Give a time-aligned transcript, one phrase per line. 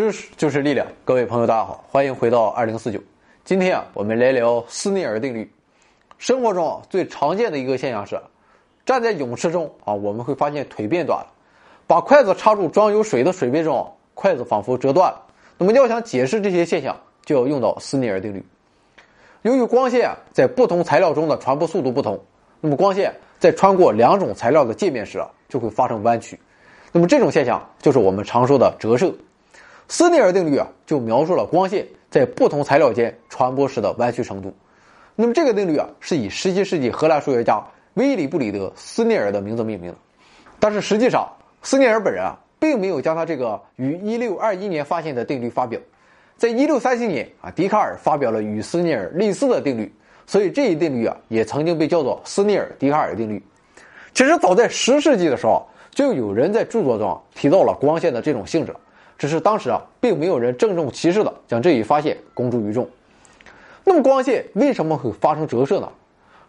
[0.00, 2.98] 知识就是力量，各位朋友，大家好，欢迎回到二零四九。
[3.44, 5.52] 今天啊，我们来聊斯内尔定律。
[6.16, 8.18] 生活中啊，最常见的一个现象是，
[8.86, 11.26] 站在泳池中啊，我们会发现腿变短了。
[11.86, 15.22] 把筷子插入装有水的水杯中，筷子仿佛折断了。
[15.58, 18.42] 那么要想解释这些现象，就要用到斯内尔定律。
[19.42, 22.18] 由于光线在不同材料中的传播速度不同，
[22.62, 26.40] 那么光线在穿过两种材料的界面时啊，就会发生弯曲。
[26.90, 29.14] 那么这种现象就是我们常说的折射。
[29.90, 34.54] 斯内尔定律啊，就描述了光线在不同材料间传播时的弯曲程度。
[35.16, 37.60] 那么这个定律啊，是以17世纪荷兰数学家
[37.94, 39.98] 威利布里德斯内尔的名字命名的。
[40.60, 41.28] 但是实际上，
[41.62, 45.80] 斯内尔本人啊，并没有将他这个于1621年发现的定律发表。
[46.36, 49.92] 在1637年啊，笛卡尔发表了与斯内尔类似的定律，
[50.24, 53.42] 所以这一定律啊，也曾经被叫做斯内尔笛卡尔定律。
[54.14, 58.72] 其实早在10世纪的时候，就有人在著作中提到了光线的这种性质。
[59.20, 62.88] 只是当时啊，并没有人郑重其事的将这一发现公诸于众。
[63.84, 65.92] 那么光线为什么会发生折射呢？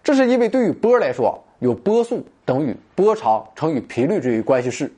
[0.02, 4.90] 这是因为对于波来说，有波速等于波长乘以频率这一关系式。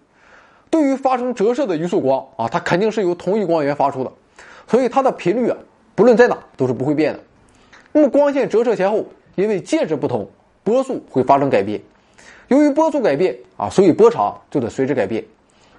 [0.69, 4.11] 对于发生折射的一束光啊，它肯定是由同一光源发出的，
[4.67, 5.57] 所以它的频率啊，
[5.95, 7.19] 不论在哪都是不会变的。
[7.91, 10.29] 那么光线折射前后，因为介质不同，
[10.63, 11.81] 波速会发生改变。
[12.49, 15.25] 由于波速改变啊，所以波长就得随之改变。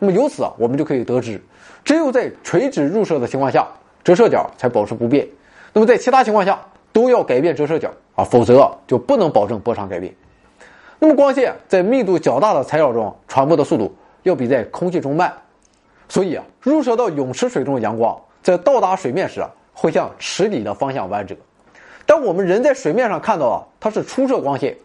[0.04, 1.40] 那么由此啊，我们就可以得知。
[1.82, 3.66] 只有在垂直入射的情况下，
[4.04, 5.26] 折射角才保持不变。
[5.72, 6.60] 那么在其他情况下
[6.92, 10.14] 都要改变折射角啊，否则就不能保证波长改变。
[10.98, 15.32] 那么光线在密度较大的材料中传播的速度要比在空气中慢，
[16.06, 21.34] 所以啊，入射到泳池水中的阳光在到达水面时啊，会向池底的方向弯折。
[22.04, 24.76] 当我们人在水面上看到啊它是出射光线，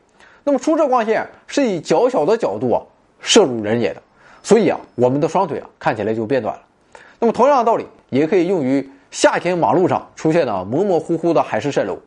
[0.46, 2.80] 那么出射光线是以较小的角度啊
[3.20, 4.02] 射入人眼的，
[4.42, 6.62] 所以啊，我们的双腿啊看起来就变短了。
[7.20, 11.98] 那么同样的道理也可以用于夏天马路上出现的模模糊糊的海市蜃楼。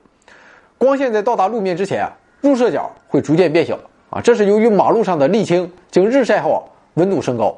[0.78, 2.10] 光线在到达路面之前啊，
[2.40, 3.78] 入射角会逐渐变小
[4.10, 6.60] 啊，这是由于马路上的沥青经日晒后啊
[6.94, 7.56] 温度升高，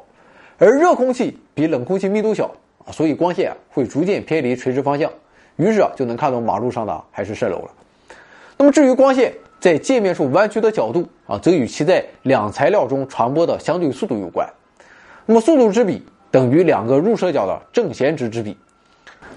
[0.59, 2.51] 而热空气比冷空气密度小
[2.85, 5.11] 啊，所以光线会逐渐偏离垂直方向，
[5.57, 7.71] 于是啊就能看到马路上的海市蜃楼了。
[8.59, 14.49] 那么至于光线在界面处弯曲的角度啊，则与其在两材料中传播的相对速度有关。
[15.27, 16.03] 那么速度之比。
[16.31, 18.57] 等于两个入射角的正弦值之比，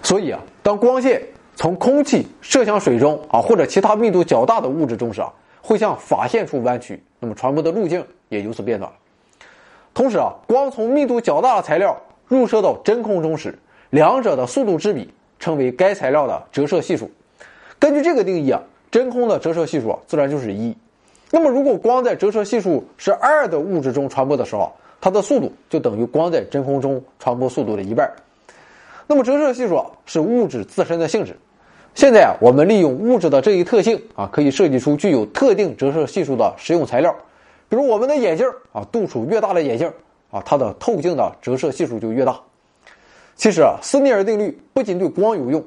[0.01, 1.21] 所以啊，当光线
[1.55, 5.31] 从空气射向水中啊，或者其他密度较大的物质中时啊，
[5.61, 8.97] 会向法线处弯曲，那么传播的路径也由此变短了。
[9.93, 11.95] 同时啊，光从密度较大的材料
[12.25, 13.55] 入射到真空中时，
[13.91, 17.11] 两者的速度之比称为该材料的折射系数。
[17.77, 18.59] 根据这个定义啊，
[18.89, 20.75] 真空的折射系数自然就是一。
[21.29, 24.71] 那么如果光在折射系数是二的物质中传播的时候，
[25.01, 28.09] 它的速度就等于光在真空中传播速度的一半。
[29.05, 31.35] 那么折射系数啊是物质自身的性质。
[31.95, 37.15] 现在啊，我们利用物质的这一特性啊，可以设计出具有特定折射系数的实用材料。
[37.69, 39.91] 比如我们的眼镜啊，度数越大的眼镜
[40.31, 42.39] 啊，它的透镜的折射系数就越大。
[43.35, 45.63] 其实啊，斯内尔定律不仅对光有用，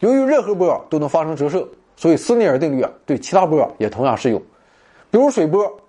[0.00, 4.42] 由于任何波都能发生折射，所以斯内尔定律啊对其他波也同样适用。
[5.10, 5.80] 比如水波。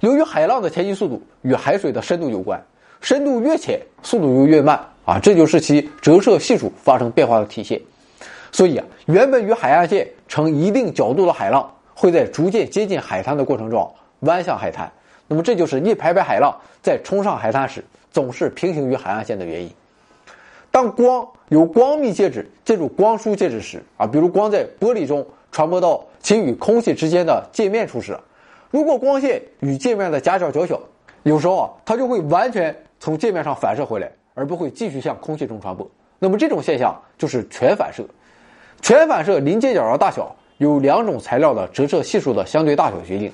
[0.00, 2.62] 由于海浪的前进速度与海水的深度有关，
[3.00, 7.80] 深度越浅，速度就越慢啊，这就是其折射系数发生变化的体现。
[8.52, 14.92] 所以啊，原本与海岸线呈一定角度的海浪，会在逐渐接近海滩的过程中弯向海滩。
[15.26, 17.82] 那么，这就是一排排海浪在冲上海滩时
[18.12, 19.70] 总是平行于海岸线的原因。
[20.70, 28.14] 当光由光密介质进入光疏介质时啊，比如光在玻璃中传播到其与空气之间的界面处时。
[28.70, 30.80] 如果光线与界面的夹角较小，
[31.22, 35.88] 有时候啊，它就会完全从界面上反射回来，而不会继续向空气中传播。
[36.18, 38.04] 那么这种现象就是全反射。
[38.82, 43.32] 全反射临界角的大小由两种材料的折射系数的相对大小决定，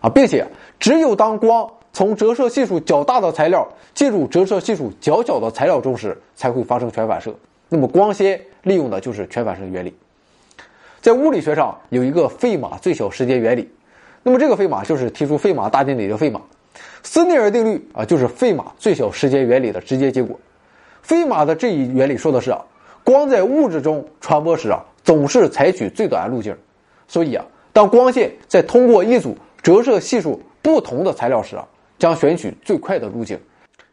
[0.00, 0.46] 啊，并且
[0.78, 7.34] 只有当光从折射系数较大的材料进入折射系数较小的材料中时，才会发生全反射。
[7.68, 9.94] 那么光纤利用的就是全反射原理。
[11.00, 13.68] 在物理学上有一个费马最小时间原理。
[14.22, 16.40] 那么这个费马就是提出费马大定理的费马，
[17.02, 20.38] 斯内尔定律啊就是费马最小时间原理的直接结果。
[21.02, 22.60] 费马的这一原理说的是啊，
[23.02, 26.54] 光在物质中传播时啊总是采取最短路径，
[27.08, 31.66] 所以啊当光线在通过一组折射系数不同的材料时啊，
[31.98, 33.38] 将选取最快的路径，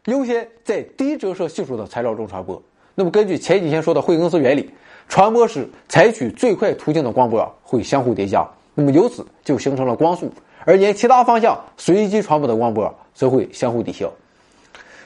[0.04, 2.62] 优先在低折射系数的材料中传播。
[2.94, 4.70] 那么根据前几天说的惠更斯原理，
[5.08, 8.46] 传播时采取最快途径的光波啊会相互叠加。
[8.78, 10.32] 那么由此就形成了光速，
[10.64, 14.08] 而沿其他方向随机传播的光波则会相互抵消。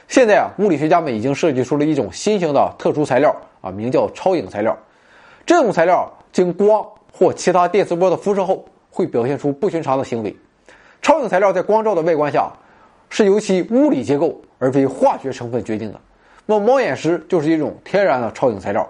[0.07, 4.77] 现在啊，物理学家们已经设计出了一种新型的特殊材料啊，名叫超影材料。
[5.43, 10.37] 这种材料经光或其他电磁波的辐射后，会表现出不寻常的行为。
[11.01, 12.53] 超影材料在光照的外观下，
[13.09, 15.99] 是由其物理结构而非化学成分决定的。
[16.45, 18.87] 那么猫眼石就是一种天然的超影材料，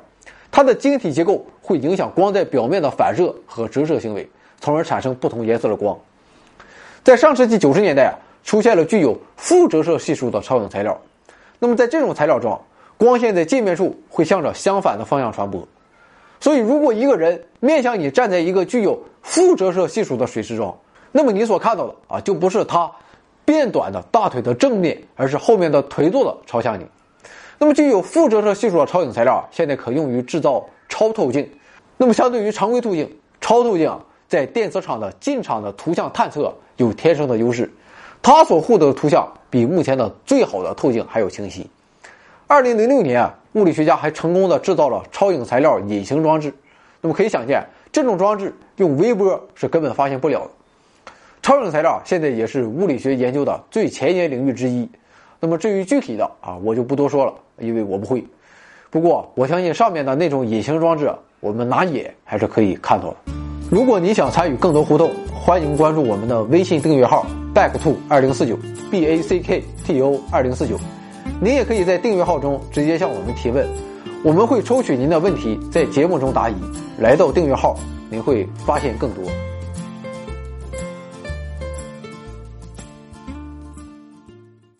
[0.51, 4.29] 它的晶体结构会影响光在表面的反射和折射行为，
[4.63, 5.99] 从而产生不同颜色的光。
[7.03, 8.15] 在上世纪九十年代啊，
[8.45, 10.97] 出现了具有负折射系数的超影材料。
[11.59, 12.57] 那么在这种材料中，
[12.97, 15.67] 光线在界面处会向着相反的方向传播。
[16.39, 20.73] 所以，如果一个人面向你站在一个具有负折射系数的水池中，
[21.11, 22.89] 那么你所看到的啊，就不是他
[23.43, 26.87] 变短的大腿的正面，而是后面的腿肚子朝向你。
[27.59, 31.49] 那么，具有负折射系数的超影材料啊，现在可用于制造超透镜。
[31.97, 33.99] 那么，相对于常规透镜，超透镜啊，
[34.33, 37.71] 在电磁场的进场的图像探测有天生的优势，
[38.19, 41.69] 它所获得的图像比目前的最好的透镜还要清晰。
[42.47, 46.51] 二零零六年啊，物理学家还成功的制造了超影材料隐形装置。
[46.99, 50.49] 那么可以想见，这种装置用微波是根本发现不了的。
[51.43, 54.89] 超影材料现在也是物理学研究的最前沿领域之一。
[55.39, 58.25] 那么至于具体的啊，我就不多说了，因为我不会。
[58.89, 63.32] 不过我相信上面的那种隐形装置，我们拿眼还是可以看到的。
[63.73, 67.25] 如果你想参与更多互动，欢迎关注我们的微信订阅号
[67.55, 68.55] back to 二零四九
[68.91, 70.77] b a c k t o 二零四九。
[71.41, 73.67] 您也可以在订阅号中直接向我们提问，
[74.23, 76.53] 我们会抽取您的问题在节目中答疑。
[76.99, 77.75] 来到订阅号，
[78.11, 79.23] 您会发现更多。